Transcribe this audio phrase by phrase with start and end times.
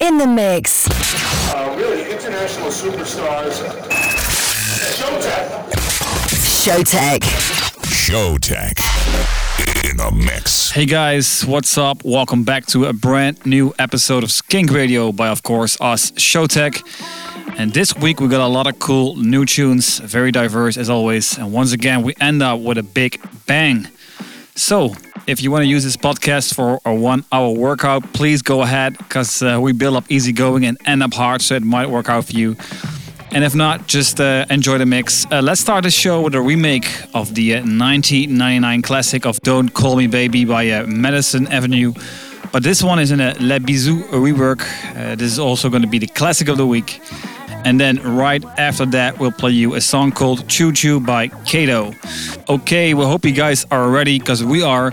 [0.00, 0.88] In the mix.
[1.48, 3.62] Uh, really international superstars.
[4.98, 5.70] Showtek.
[6.34, 7.20] Showtek.
[7.86, 10.70] Showtek in the mix.
[10.70, 12.04] Hey guys, what's up?
[12.04, 16.82] Welcome back to a brand new episode of Skink Radio by, of course, us, Showtek.
[17.56, 21.38] And this week we got a lot of cool new tunes, very diverse as always.
[21.38, 23.88] And once again, we end up with a big bang.
[24.54, 24.94] So,
[25.26, 28.96] if you want to use this podcast for a one hour workout, please go ahead
[28.98, 32.08] because uh, we build up easy going and end up hard, so it might work
[32.08, 32.56] out for you.
[33.32, 35.26] And if not, just uh, enjoy the mix.
[35.30, 39.74] Uh, let's start the show with a remake of the uh, 1999 classic of Don't
[39.74, 41.92] Call Me Baby by uh, Madison Avenue.
[42.52, 44.62] But this one is in a Le Bisou rework.
[44.96, 47.00] Uh, this is also going to be the classic of the week.
[47.66, 51.92] And then right after that, we'll play you a song called Choo Choo by Kato.
[52.48, 54.92] Okay, we hope you guys are ready because we are.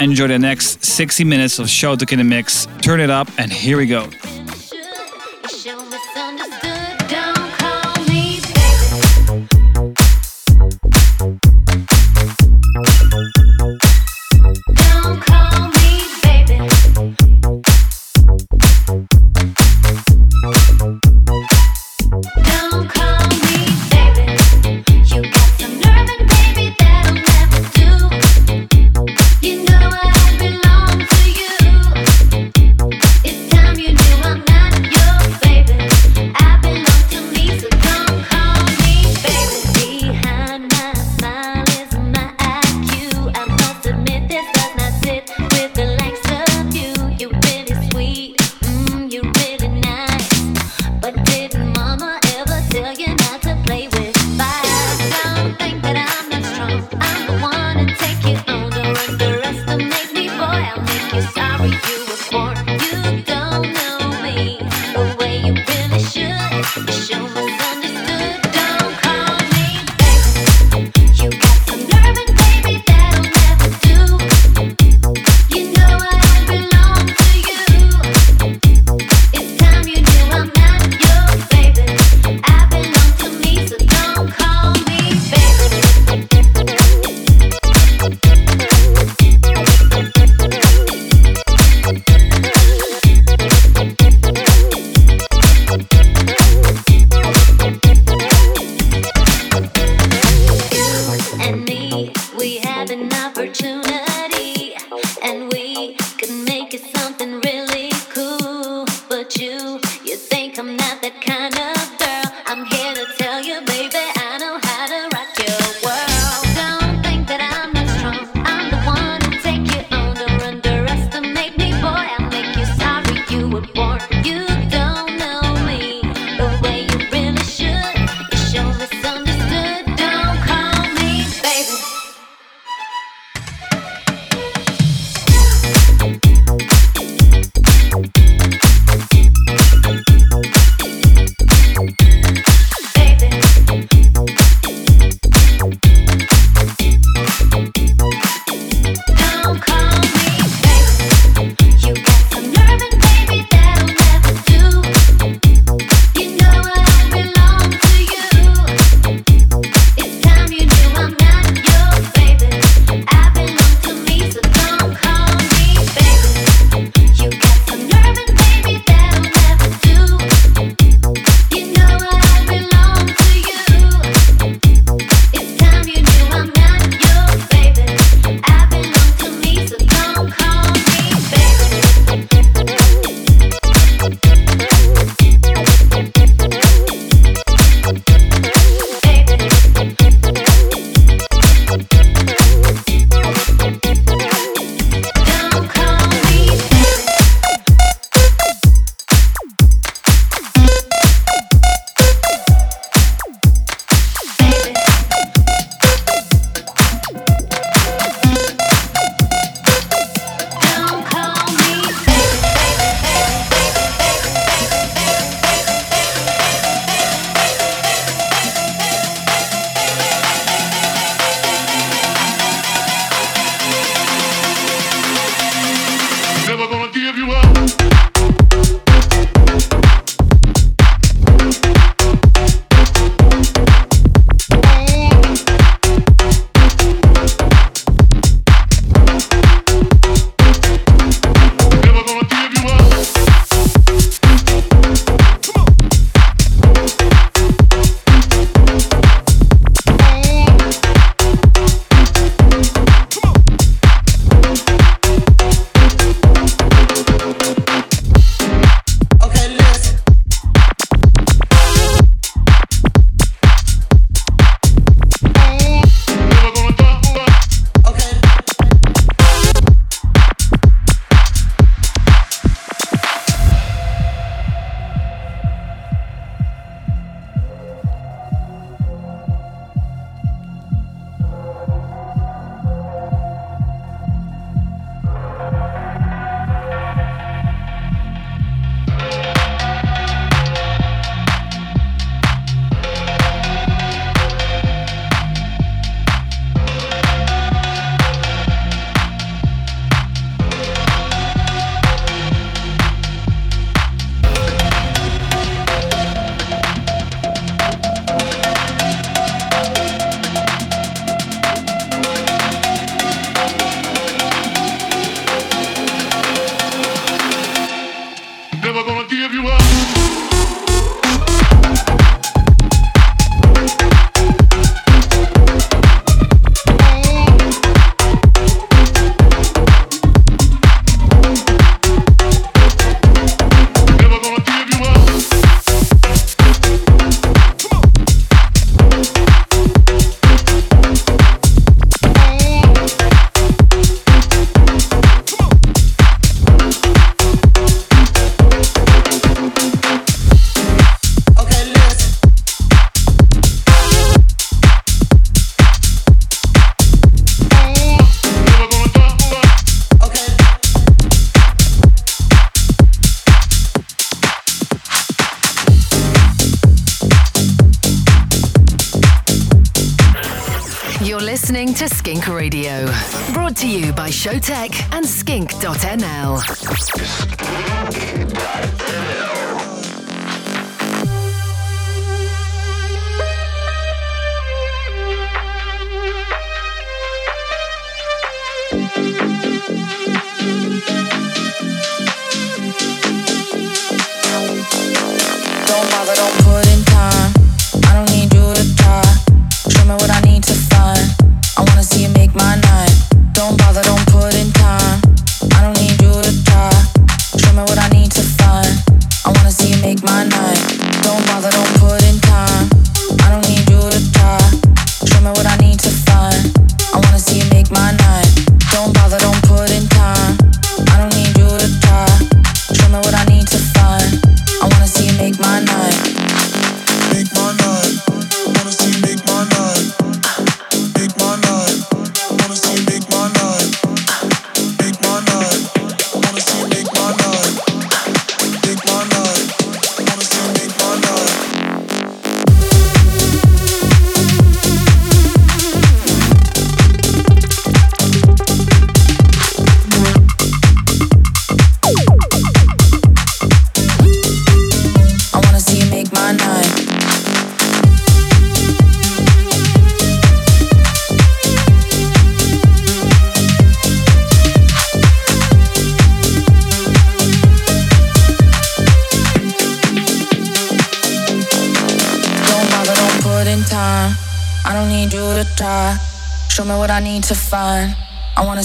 [0.00, 2.66] Enjoy the next 60 minutes of Showtek in the Mix.
[2.82, 4.08] Turn it up, and here we go.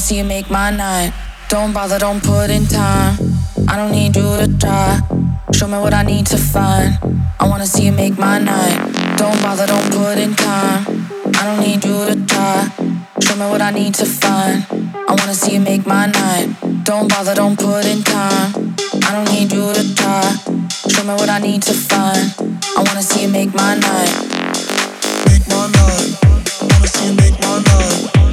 [0.03, 1.13] See you make my night.
[1.47, 3.15] Don't bother, don't put in time.
[3.69, 4.99] I don't need you to try.
[5.53, 6.99] Show me what I need to find.
[7.39, 8.75] I wanna see you make my night.
[9.15, 11.07] Don't bother, don't put in time.
[11.39, 12.67] I don't need you to try.
[13.21, 14.65] Show me what I need to find.
[15.07, 16.49] I wanna see you make my night.
[16.83, 18.75] Don't bother, don't put in time.
[19.07, 20.21] I don't need you to try.
[20.89, 22.33] Show me what I need to find.
[22.75, 24.11] I wanna see you make my night.
[25.27, 26.09] Make my night.
[26.59, 28.32] I wanna see you make my night.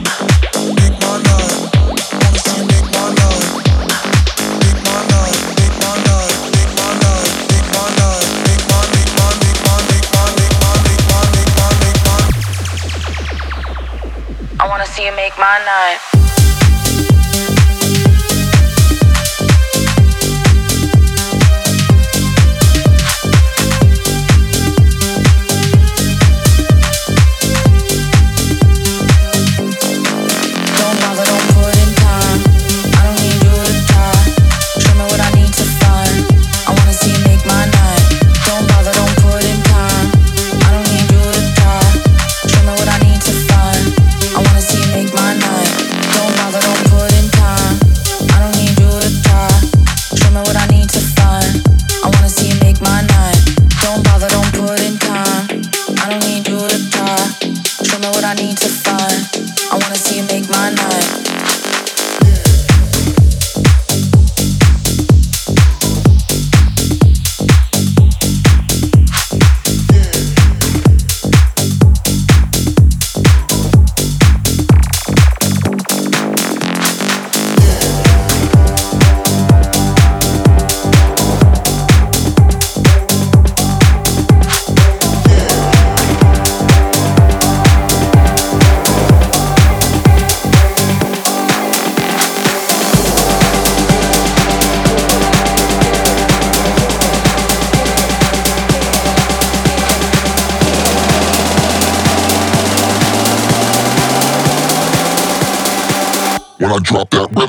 [15.59, 16.10] See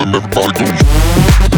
[0.03, 1.50] I'm a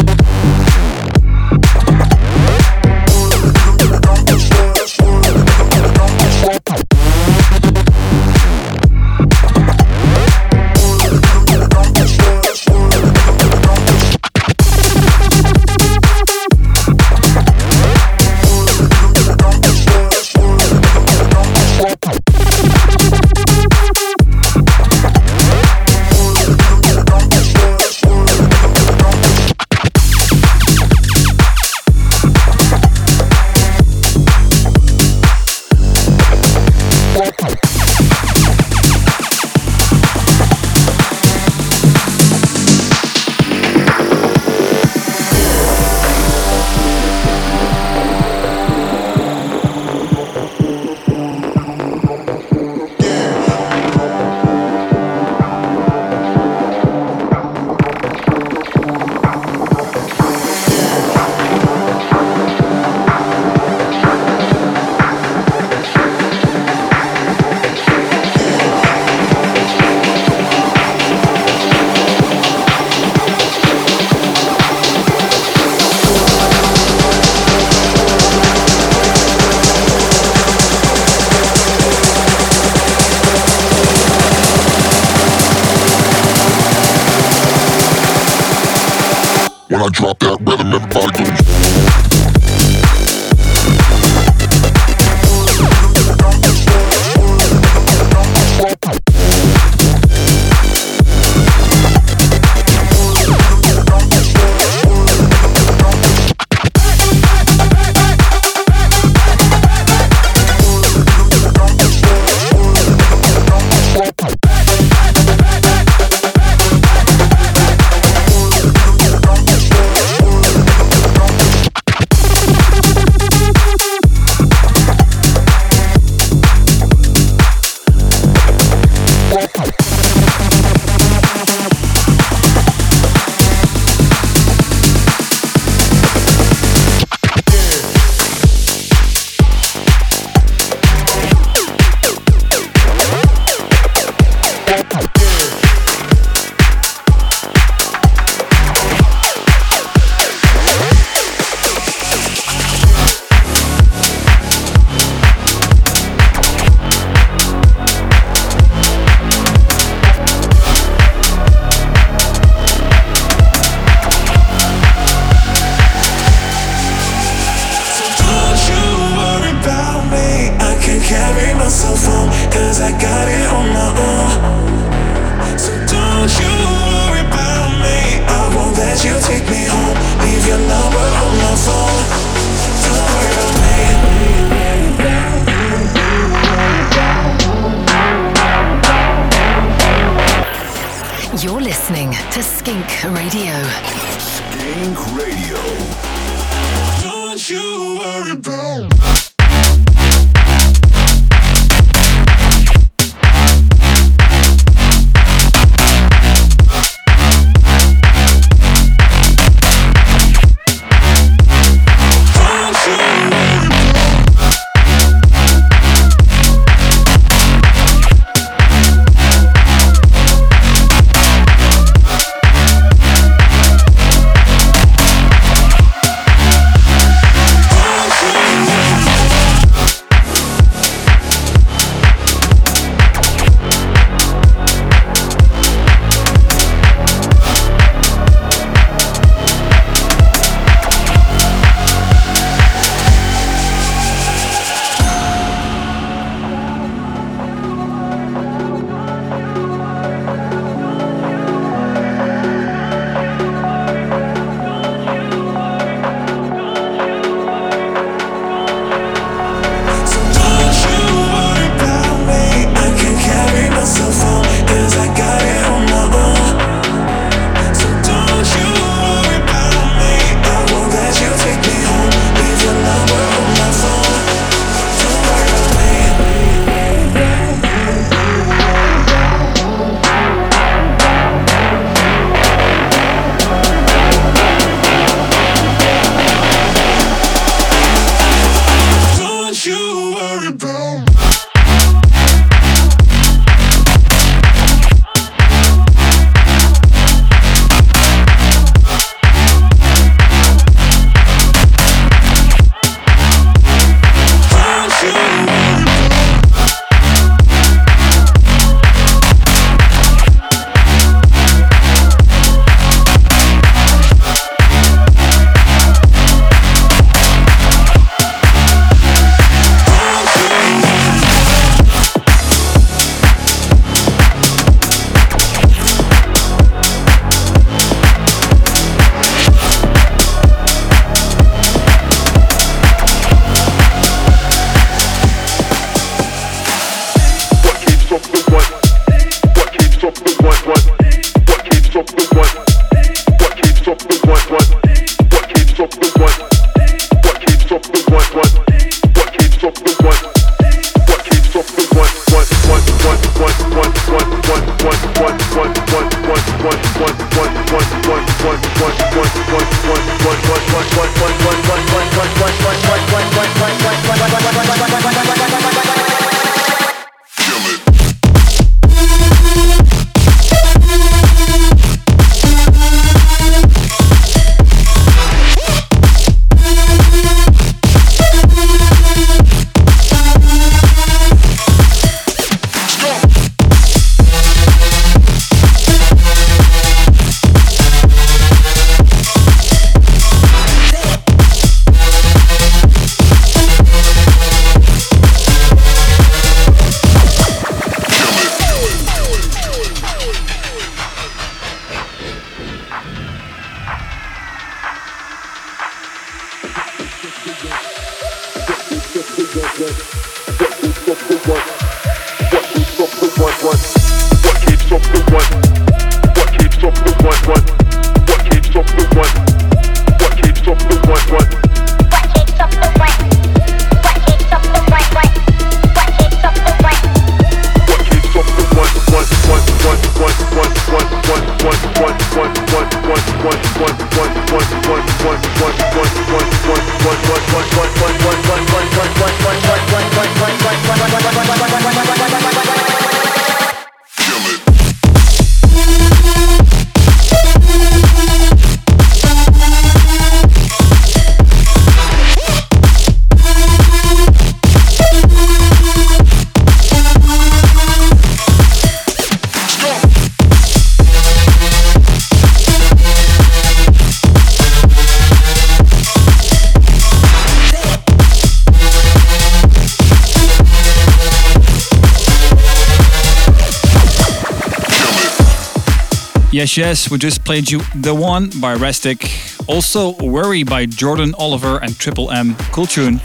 [476.64, 481.76] Yes, yes, we just played you The One by Restic, also Worry by Jordan Oliver
[481.76, 483.20] and Triple M, cool tune.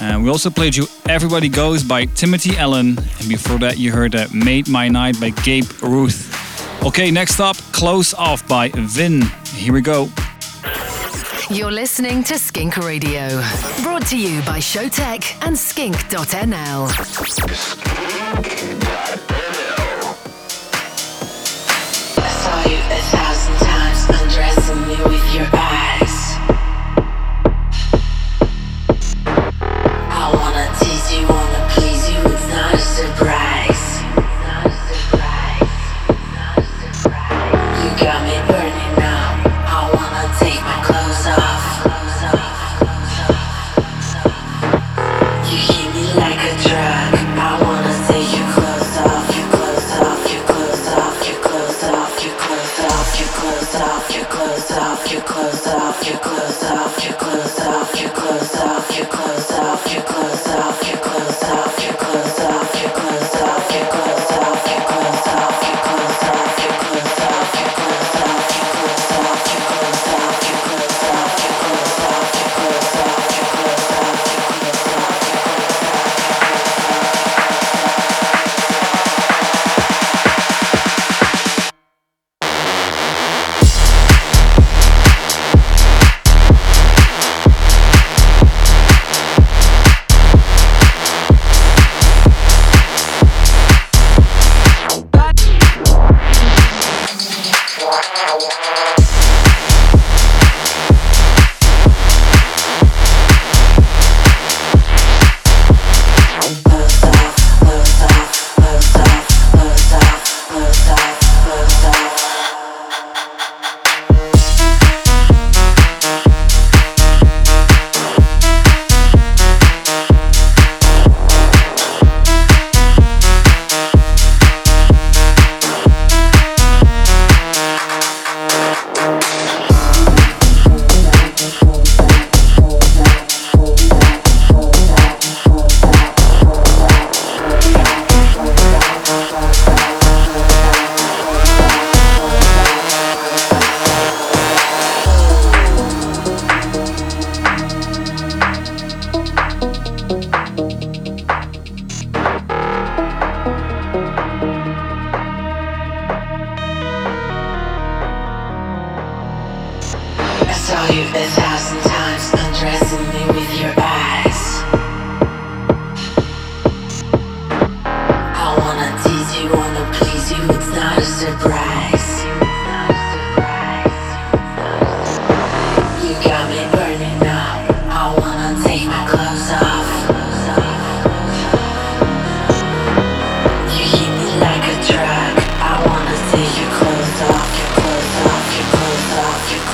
[0.00, 4.12] And we also played you Everybody Goes by Timothy Allen, and before that you heard
[4.12, 6.32] that Made My Night by Gabe Ruth.
[6.84, 9.22] Okay, next up, Close Off by Vin.
[9.52, 10.08] Here we go.
[11.50, 13.42] You're listening to Skink Radio,
[13.82, 16.88] brought to you by Showtek and skink.nl.
[18.46, 19.39] Skink.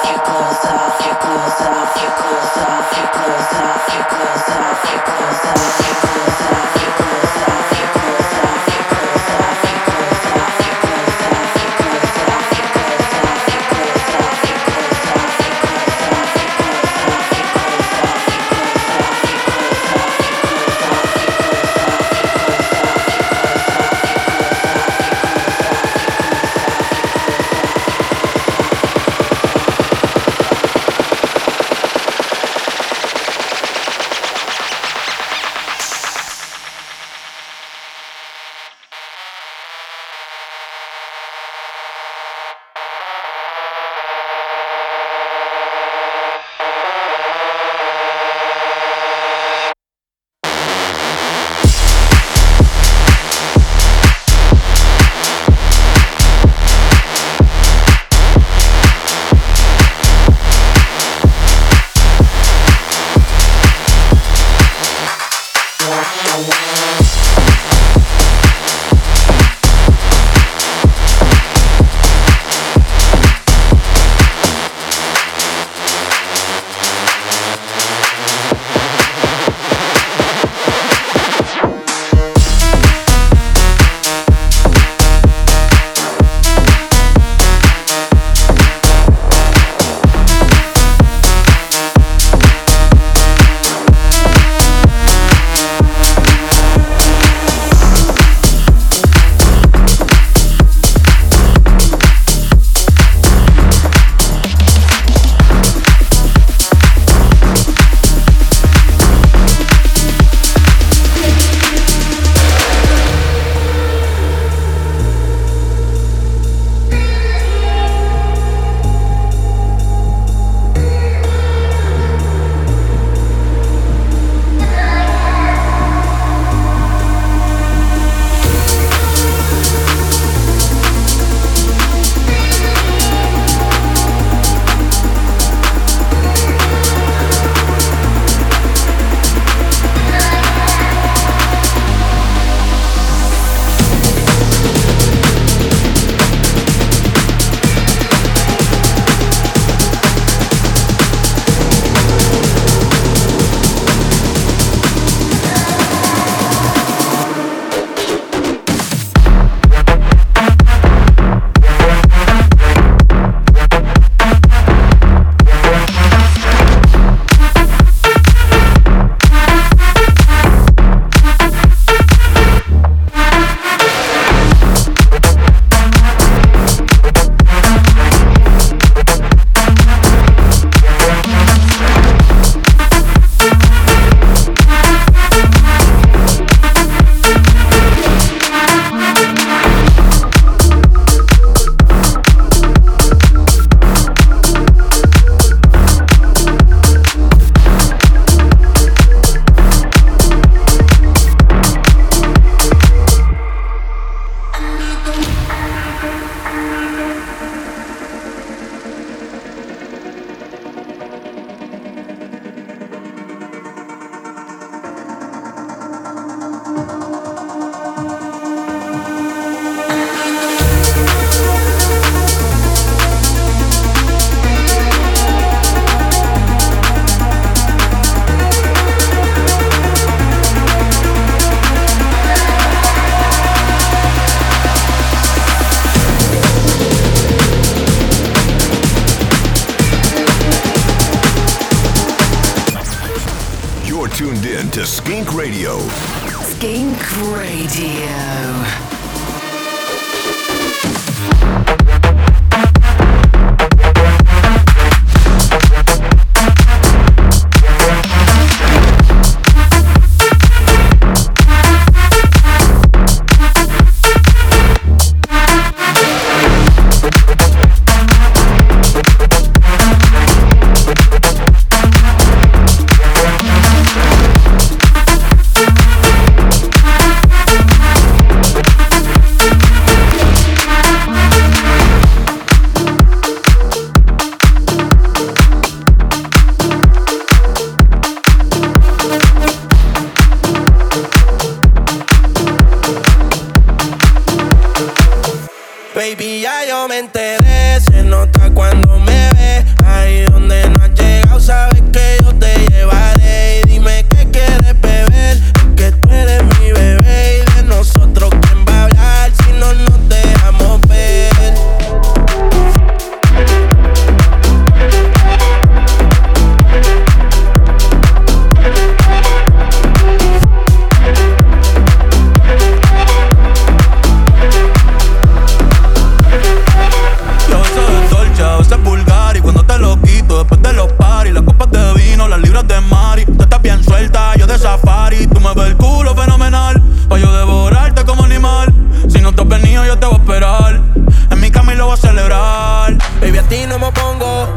[341.97, 342.97] Celebrar.
[343.21, 344.49] Baby, a ti no me pongo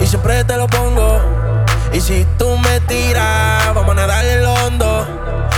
[0.00, 1.20] y siempre te lo pongo.
[1.92, 5.06] Y si tú me tiras, vamos a nadar en lo hondo.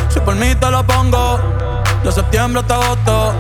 [0.09, 1.41] Si por mí te lo pongo
[2.05, 3.35] De septiembre hasta agosto.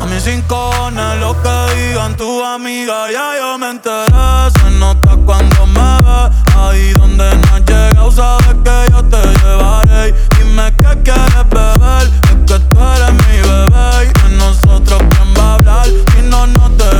[0.00, 4.50] A mis cincones, lo que digan tu amiga Ya yo me enteré.
[4.62, 10.14] Se nota cuando me ves Ahí donde no has llegado Sabes que yo te llevaré.
[10.38, 15.42] Dime qué quieres beber Es que tú eres mi bebé Y de nosotros quién va
[15.42, 15.86] a hablar.
[15.86, 16.99] Si no nos dejamos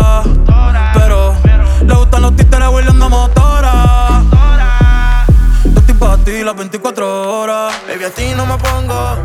[6.81, 7.73] 24 horas.
[7.87, 9.15] Baby, a ti no me pongo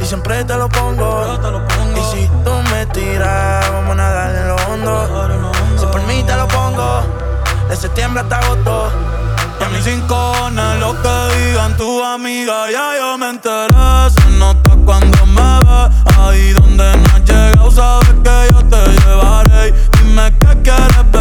[0.00, 1.38] y siempre te lo pongo.
[1.96, 5.78] Y si tú me tiras, vamos a nadar en lo hondo.
[5.78, 7.02] Si por mí te lo pongo,
[7.68, 8.90] de septiembre hasta agosto.
[9.60, 14.10] Y a mis cincones, lo que digan tu amiga, ya yo me enteré.
[14.10, 19.72] Se nota cuando me ves, ahí donde no has llegado, sabes que yo te llevaré.
[20.02, 21.12] Dime qué quieres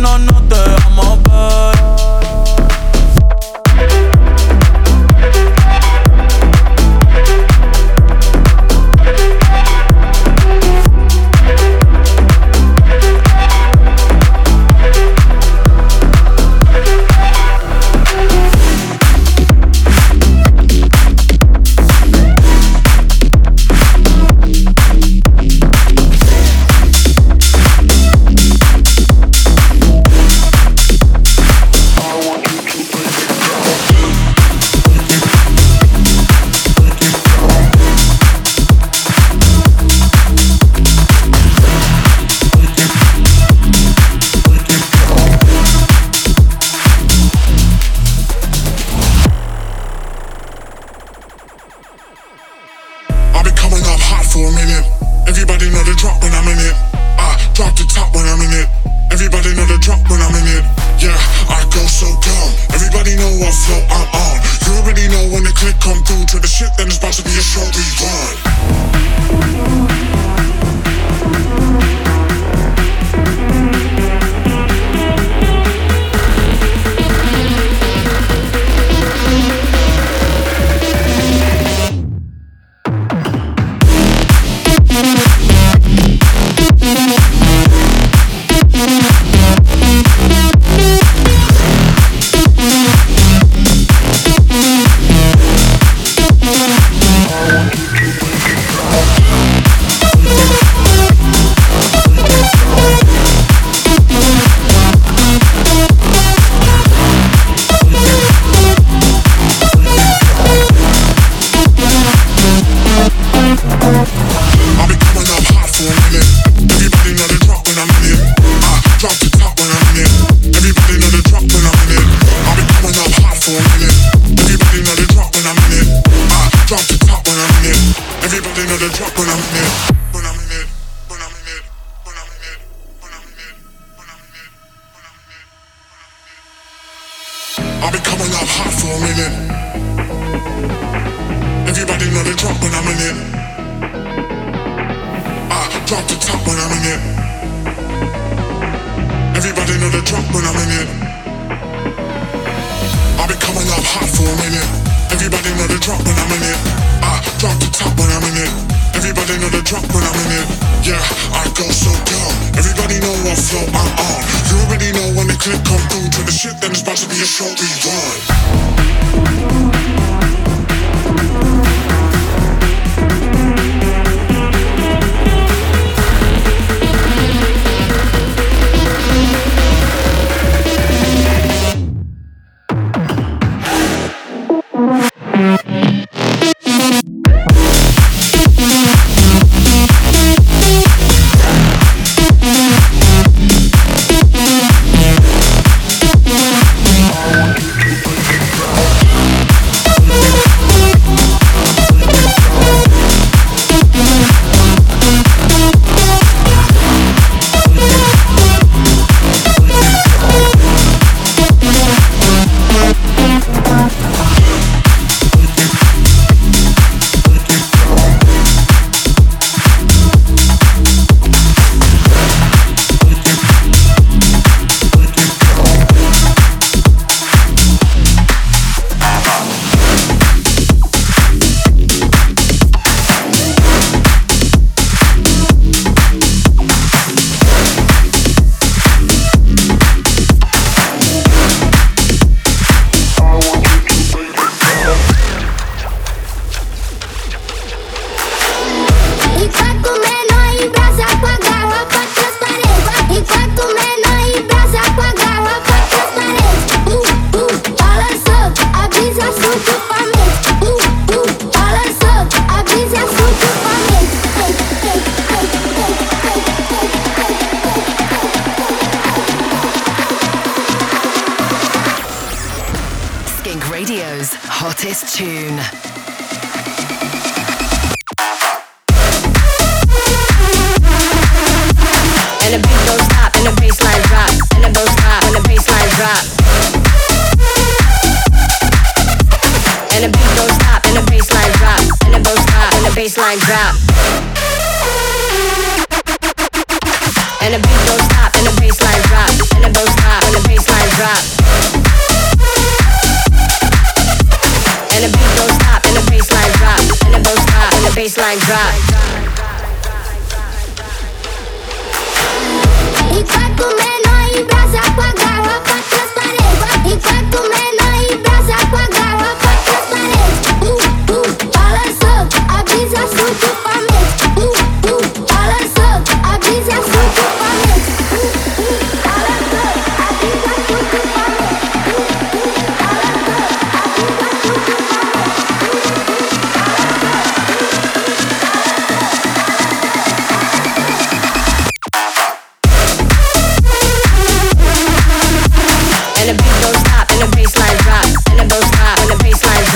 [0.00, 1.09] si no nos dejamos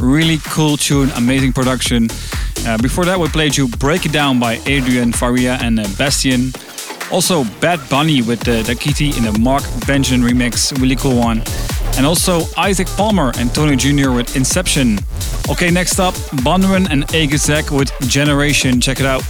[0.00, 2.08] Really cool tune, amazing production.
[2.66, 6.52] Uh, before that, we played you Break It Down by Adrian Faria and uh, Bastian.
[7.10, 11.42] Also, Bad Bunny with the Dakiti in the Mark Benjamin remix, really cool one.
[11.96, 14.12] And also Isaac Palmer and Tony Jr.
[14.12, 14.98] with Inception.
[15.50, 18.80] Okay, next up, Bonwin and Agusek with Generation.
[18.80, 19.22] Check it out.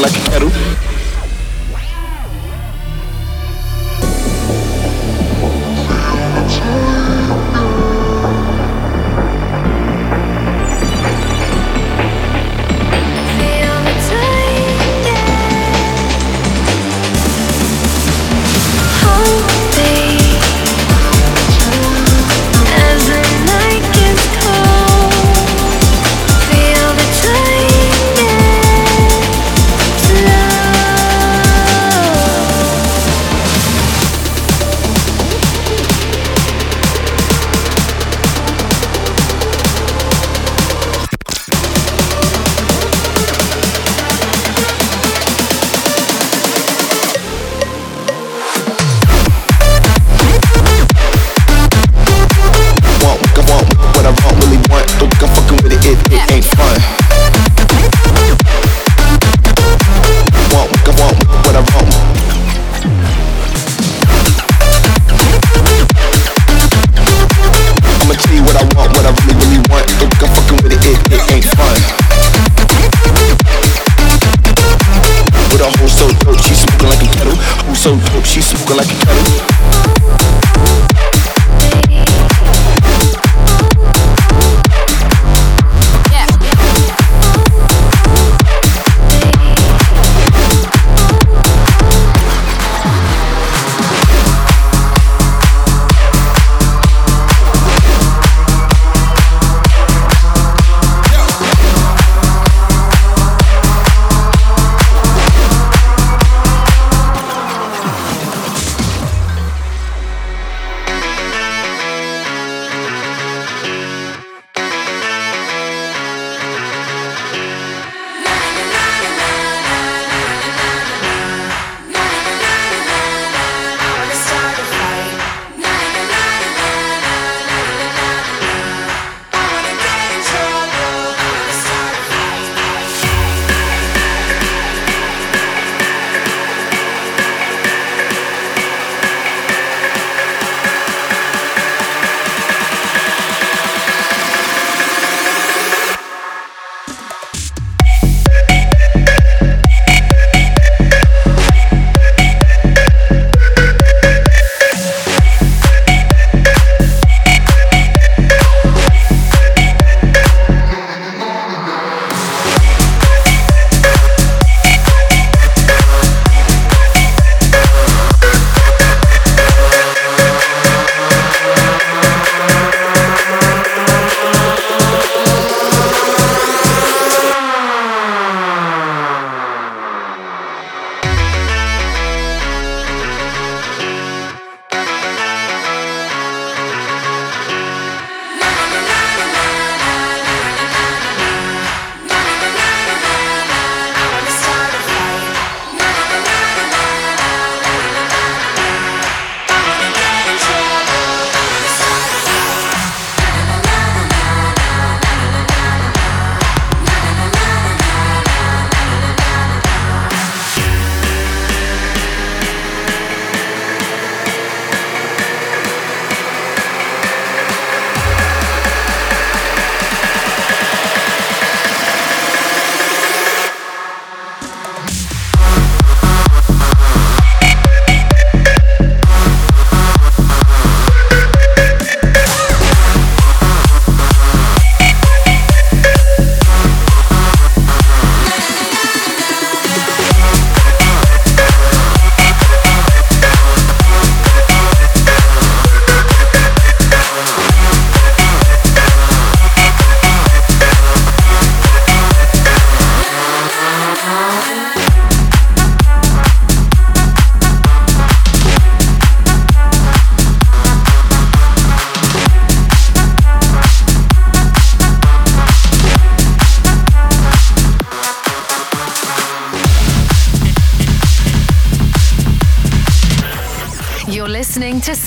[0.00, 0.53] like a kettle.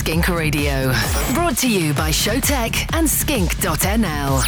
[0.08, 0.90] Skink Radio.
[1.34, 4.40] Brought to you by Showtek and skink.nl.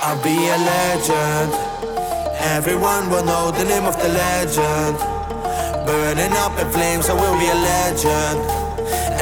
[0.00, 1.52] I'll be a legend.
[2.40, 4.96] Everyone will know the name of the legend.
[5.86, 8.61] Burning up in flames, I will be a legend.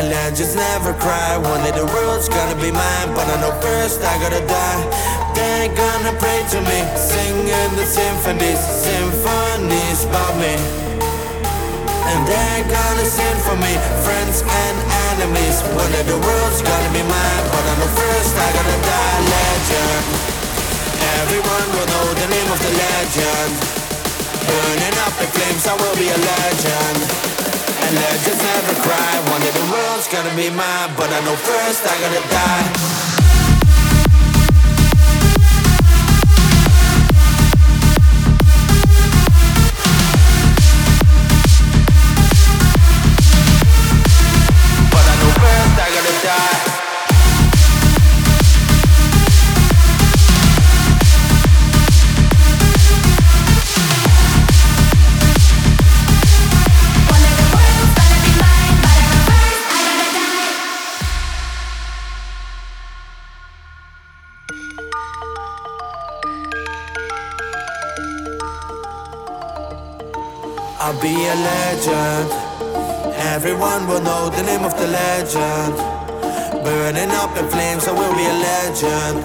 [0.01, 1.36] And legends never cry.
[1.36, 4.82] One day the world's gonna be mine, but I know first I gotta die.
[5.36, 10.57] They're gonna pray to me, singing the symphonies, symphonies about me.
[12.09, 14.76] And they're gonna sing for me, friends and
[15.12, 15.61] enemies.
[15.76, 19.20] One day the world's gonna be mine, but I know first I gotta die.
[19.36, 20.05] Legend.
[21.20, 23.53] Everyone will know the name of the legend.
[24.48, 27.39] Burning up in flames, I will be a legend.
[27.91, 29.12] And legends never cry.
[29.32, 33.09] One day the world's gonna be mine, but I know first I gotta die.
[73.91, 75.74] will know the name of the legend.
[76.62, 79.18] Burning up in flames, I will be a legend.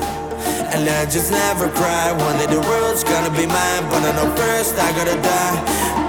[0.73, 2.09] And legends never cry.
[2.17, 5.57] One day the world's gonna be mine, but I know first I gotta die.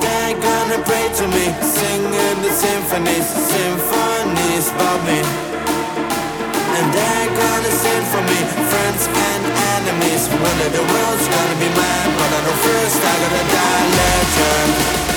[0.01, 5.21] They're gonna pray to me, singing the symphonies, symphonies about me.
[6.77, 8.41] And they're gonna sing for me,
[8.73, 9.43] friends and
[9.77, 10.23] enemies.
[10.33, 13.85] One day the world's gonna be mine, but I know first I gotta die.
[14.01, 15.16] Legend.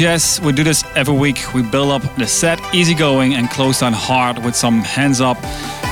[0.00, 1.52] Yes, we do this every week.
[1.52, 5.36] We build up the set easygoing and close down hard with some hands up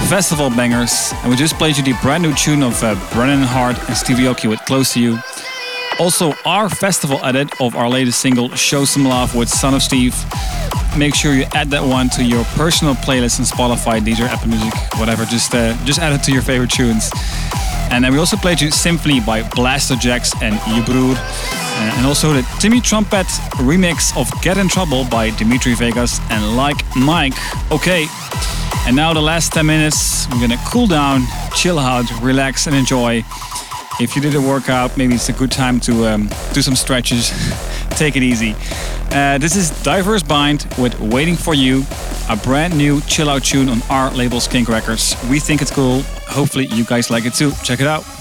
[0.08, 1.12] festival bangers.
[1.20, 4.22] And we just played you the brand new tune of uh, Brennan Heart and Stevie
[4.22, 5.18] Aoki with Close to You.
[6.00, 10.16] Also, our festival edit of our latest single, Show Some Love with Son of Steve.
[10.96, 14.72] Make sure you add that one to your personal playlist on Spotify, Deezer, Apple Music,
[14.98, 15.26] whatever.
[15.26, 17.10] Just uh, just add it to your favorite tunes.
[17.90, 21.14] And then we also played you Symphony by Blasterjaxx and Yubroor.
[21.78, 23.26] Uh, and also the Timmy Trumpet
[23.62, 27.34] remix of Get in Trouble by Dimitri Vegas and Like Mike.
[27.70, 28.06] Okay,
[28.84, 31.22] and now the last 10 minutes, we're gonna cool down,
[31.54, 33.22] chill out, relax, and enjoy.
[34.00, 37.30] If you did a workout, maybe it's a good time to um, do some stretches.
[37.90, 38.56] Take it easy.
[39.12, 41.84] Uh, this is Diverse Bind with Waiting for You,
[42.28, 45.16] a brand new chill out tune on our label Skink Records.
[45.30, 46.02] We think it's cool.
[46.26, 47.52] Hopefully, you guys like it too.
[47.62, 48.17] Check it out.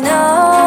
[0.00, 0.57] No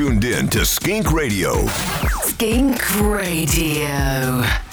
[0.00, 1.66] tuned in to Skink Radio.
[2.22, 4.69] Skink Radio.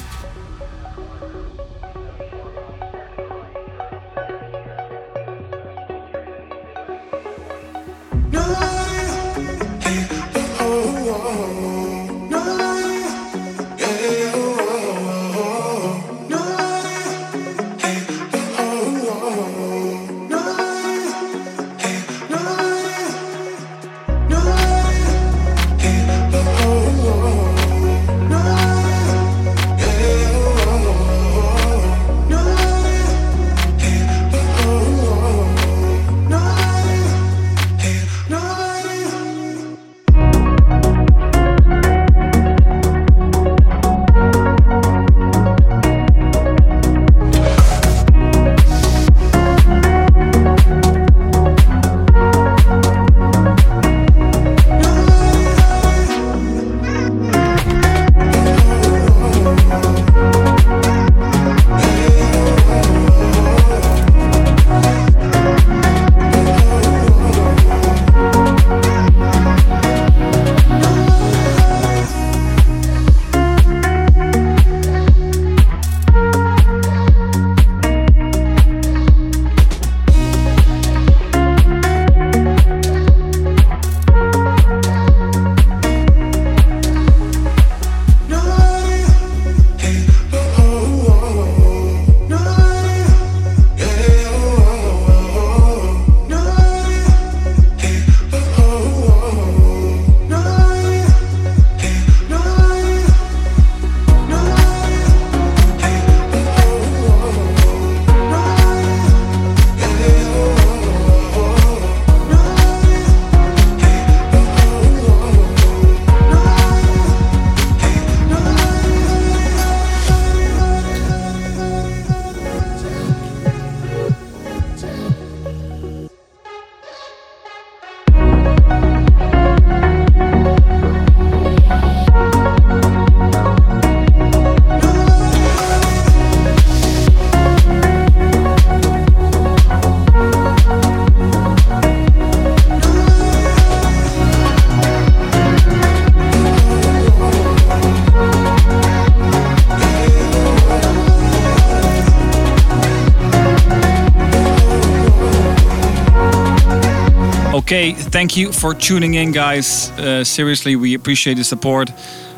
[157.87, 159.91] Okay, thank you for tuning in, guys.
[159.91, 161.89] Uh, seriously, we appreciate the support.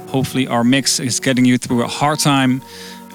[0.10, 2.62] Hopefully, our mix is getting you through a hard time.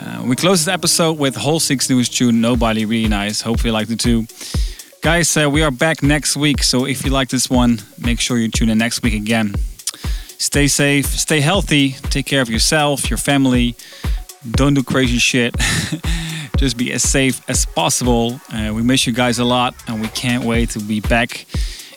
[0.01, 3.41] Uh, we close this episode with Whole Six News tune, Nobody, really nice.
[3.41, 4.27] Hopefully, you like the two.
[5.01, 8.37] Guys, uh, we are back next week, so if you like this one, make sure
[8.37, 9.55] you tune in next week again.
[10.37, 13.77] Stay safe, stay healthy, take care of yourself, your family.
[14.51, 15.55] Don't do crazy shit.
[16.57, 18.41] Just be as safe as possible.
[18.53, 21.47] Uh, we miss you guys a lot, and we can't wait to be back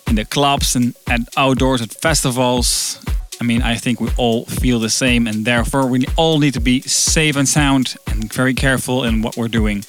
[0.08, 2.99] in the clubs and at outdoors at festivals.
[3.39, 6.60] I mean, I think we all feel the same, and therefore we all need to
[6.60, 9.84] be safe and sound and very careful in what we're doing.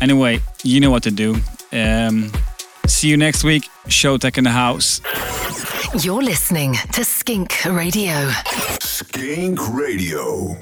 [0.00, 1.36] Anyway, you know what to do.
[1.72, 2.32] Um,
[2.86, 3.68] see you next week.
[3.88, 5.00] Showtek in the house.
[6.04, 8.30] You're listening to Skink Radio.
[8.80, 10.56] Skink Radio.